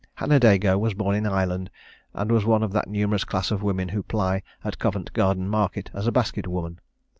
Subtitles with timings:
[0.15, 1.69] Hannah Dagoe was born in Ireland,
[2.15, 5.91] and was one of that numerous class of women who ply at Covent Garden market
[5.93, 6.79] as basket women.